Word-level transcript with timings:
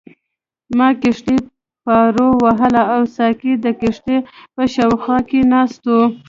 ما 0.77 0.87
کښتۍ 1.01 1.37
پارو 1.83 2.29
وهله 2.43 2.83
او 2.95 3.01
ساقي 3.17 3.53
د 3.65 3.67
کښتۍ 3.81 4.17
په 4.55 4.63
شا 4.73 5.17
کې 5.29 5.39
ناست 5.53 5.81
وو. 5.89 6.03